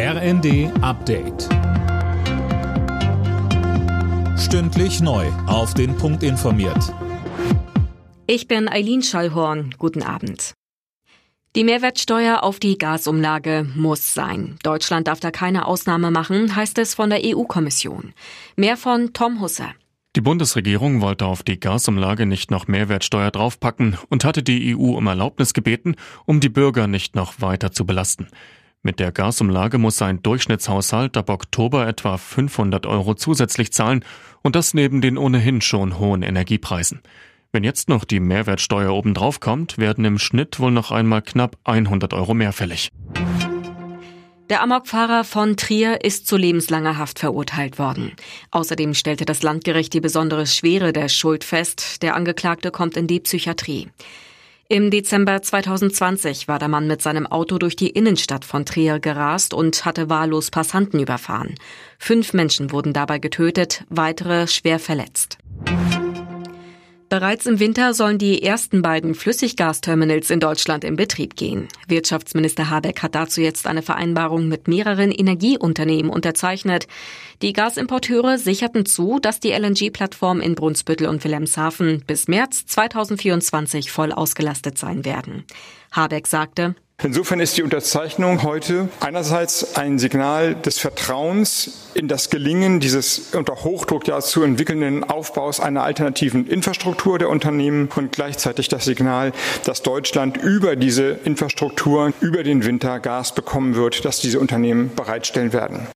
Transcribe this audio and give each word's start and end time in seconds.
RND 0.00 0.70
Update. 0.80 1.48
Stündlich 4.38 5.00
neu. 5.00 5.26
Auf 5.48 5.74
den 5.74 5.96
Punkt 5.96 6.22
informiert. 6.22 6.94
Ich 8.28 8.46
bin 8.46 8.68
Eileen 8.68 9.02
Schallhorn. 9.02 9.74
Guten 9.76 10.04
Abend. 10.04 10.54
Die 11.56 11.64
Mehrwertsteuer 11.64 12.44
auf 12.44 12.60
die 12.60 12.78
Gasumlage 12.78 13.66
muss 13.74 14.14
sein. 14.14 14.56
Deutschland 14.62 15.08
darf 15.08 15.18
da 15.18 15.32
keine 15.32 15.66
Ausnahme 15.66 16.12
machen, 16.12 16.54
heißt 16.54 16.78
es 16.78 16.94
von 16.94 17.10
der 17.10 17.22
EU-Kommission. 17.24 18.12
Mehr 18.54 18.76
von 18.76 19.12
Tom 19.12 19.40
Husser. 19.40 19.74
Die 20.14 20.20
Bundesregierung 20.20 21.00
wollte 21.00 21.26
auf 21.26 21.42
die 21.42 21.58
Gasumlage 21.58 22.24
nicht 22.24 22.52
noch 22.52 22.68
Mehrwertsteuer 22.68 23.32
draufpacken 23.32 23.98
und 24.10 24.24
hatte 24.24 24.44
die 24.44 24.76
EU 24.76 24.96
um 24.96 25.08
Erlaubnis 25.08 25.54
gebeten, 25.54 25.96
um 26.24 26.38
die 26.38 26.50
Bürger 26.50 26.86
nicht 26.86 27.16
noch 27.16 27.40
weiter 27.40 27.72
zu 27.72 27.84
belasten. 27.84 28.28
Mit 28.82 29.00
der 29.00 29.10
Gasumlage 29.10 29.78
muss 29.78 30.00
ein 30.02 30.22
Durchschnittshaushalt 30.22 31.16
ab 31.16 31.30
Oktober 31.30 31.86
etwa 31.88 32.16
500 32.16 32.86
Euro 32.86 33.14
zusätzlich 33.14 33.72
zahlen 33.72 34.04
und 34.42 34.54
das 34.54 34.72
neben 34.72 35.00
den 35.00 35.18
ohnehin 35.18 35.60
schon 35.60 35.98
hohen 35.98 36.22
Energiepreisen. 36.22 37.02
Wenn 37.50 37.64
jetzt 37.64 37.88
noch 37.88 38.04
die 38.04 38.20
Mehrwertsteuer 38.20 38.92
obendrauf 38.92 39.40
kommt, 39.40 39.78
werden 39.78 40.04
im 40.04 40.18
Schnitt 40.18 40.60
wohl 40.60 40.70
noch 40.70 40.92
einmal 40.92 41.22
knapp 41.22 41.56
100 41.64 42.14
Euro 42.14 42.34
mehr 42.34 42.52
fällig. 42.52 42.90
Der 44.48 44.62
Amokfahrer 44.62 45.24
von 45.24 45.56
Trier 45.56 46.04
ist 46.04 46.26
zu 46.26 46.36
lebenslanger 46.36 46.96
Haft 46.96 47.18
verurteilt 47.18 47.78
worden. 47.78 48.12
Außerdem 48.50 48.94
stellte 48.94 49.24
das 49.24 49.42
Landgericht 49.42 49.92
die 49.92 50.00
besondere 50.00 50.46
Schwere 50.46 50.92
der 50.92 51.08
Schuld 51.08 51.44
fest. 51.44 52.02
Der 52.02 52.14
Angeklagte 52.14 52.70
kommt 52.70 52.96
in 52.96 53.06
die 53.06 53.20
Psychiatrie. 53.20 53.88
Im 54.70 54.90
Dezember 54.90 55.40
2020 55.40 56.46
war 56.46 56.58
der 56.58 56.68
Mann 56.68 56.86
mit 56.86 57.00
seinem 57.00 57.26
Auto 57.26 57.56
durch 57.56 57.74
die 57.74 57.88
Innenstadt 57.88 58.44
von 58.44 58.66
Trier 58.66 59.00
gerast 59.00 59.54
und 59.54 59.86
hatte 59.86 60.10
wahllos 60.10 60.50
Passanten 60.50 61.00
überfahren. 61.00 61.54
Fünf 61.98 62.34
Menschen 62.34 62.70
wurden 62.70 62.92
dabei 62.92 63.18
getötet, 63.18 63.84
weitere 63.88 64.46
schwer 64.46 64.78
verletzt. 64.78 65.38
Bereits 67.08 67.46
im 67.46 67.58
Winter 67.58 67.94
sollen 67.94 68.18
die 68.18 68.42
ersten 68.42 68.82
beiden 68.82 69.14
Flüssiggasterminals 69.14 70.28
in 70.28 70.40
Deutschland 70.40 70.84
in 70.84 70.96
Betrieb 70.96 71.36
gehen. 71.36 71.68
Wirtschaftsminister 71.86 72.68
Habeck 72.68 73.02
hat 73.02 73.14
dazu 73.14 73.40
jetzt 73.40 73.66
eine 73.66 73.80
Vereinbarung 73.80 74.48
mit 74.48 74.68
mehreren 74.68 75.10
Energieunternehmen 75.10 76.10
unterzeichnet. 76.10 76.86
Die 77.40 77.54
Gasimporteure 77.54 78.36
sicherten 78.36 78.84
zu, 78.84 79.20
dass 79.20 79.40
die 79.40 79.52
LNG-Plattform 79.52 80.42
in 80.42 80.54
Brunsbüttel 80.54 81.06
und 81.06 81.24
Wilhelmshaven 81.24 82.04
bis 82.06 82.28
März 82.28 82.66
2024 82.66 83.90
voll 83.90 84.12
ausgelastet 84.12 84.76
sein 84.76 85.06
werden. 85.06 85.44
Habeck 85.92 86.26
sagte, 86.26 86.74
Insofern 87.04 87.38
ist 87.38 87.56
die 87.56 87.62
Unterzeichnung 87.62 88.42
heute 88.42 88.88
einerseits 88.98 89.76
ein 89.76 90.00
Signal 90.00 90.56
des 90.56 90.80
Vertrauens 90.80 91.92
in 91.94 92.08
das 92.08 92.28
Gelingen 92.28 92.80
dieses 92.80 93.36
unter 93.36 93.54
Hochdruck 93.62 94.08
ja 94.08 94.18
zu 94.20 94.42
entwickelnden 94.42 95.04
Aufbaus 95.04 95.60
einer 95.60 95.84
alternativen 95.84 96.48
Infrastruktur 96.48 97.20
der 97.20 97.28
Unternehmen 97.28 97.88
und 97.94 98.10
gleichzeitig 98.10 98.66
das 98.66 98.84
Signal, 98.84 99.32
dass 99.64 99.82
Deutschland 99.82 100.38
über 100.38 100.74
diese 100.74 101.10
Infrastruktur 101.22 102.12
über 102.20 102.42
den 102.42 102.64
Winter 102.64 102.98
Gas 102.98 103.32
bekommen 103.32 103.76
wird, 103.76 104.04
das 104.04 104.18
diese 104.18 104.40
Unternehmen 104.40 104.90
bereitstellen 104.96 105.52
werden. 105.52 105.86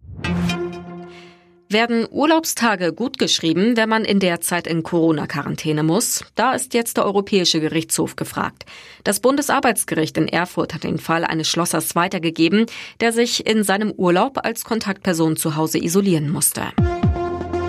Werden 1.73 2.07
Urlaubstage 2.11 2.93
gut 2.93 3.19
geschrieben, 3.19 3.79
wenn 3.79 3.89
man 3.89 4.05
in 4.05 4.21
der 4.21 4.43
Zeit 4.43 4.67
in 4.67 4.83
Corona-Quarantäne 4.83 5.83
muss? 5.83 6.23
Da 6.35 6.53
ist 6.53 6.75
jetzt 6.75 6.99
der 6.99 7.07
Europäische 7.07 7.61
Gerichtshof 7.61 8.15
gefragt. 8.15 8.67
Das 9.05 9.21
Bundesarbeitsgericht 9.21 10.19
in 10.19 10.29
Erfurt 10.29 10.75
hat 10.75 10.85
den 10.85 10.99
Fall 10.99 11.25
eines 11.25 11.49
Schlossers 11.49 11.95
weitergegeben, 11.95 12.67
der 13.01 13.15
sich 13.15 13.47
in 13.47 13.65
seinem 13.65 13.91
Urlaub 13.91 14.45
als 14.45 14.65
Kontaktperson 14.65 15.37
zu 15.37 15.57
Hause 15.57 15.83
isolieren 15.83 16.29
musste. 16.29 16.63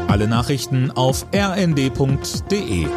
Alle 0.09 0.27
Nachrichten 0.27 0.91
auf 0.91 1.25
rnd.de 1.33 2.87